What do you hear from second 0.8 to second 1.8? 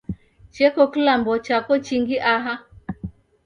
kilambo chako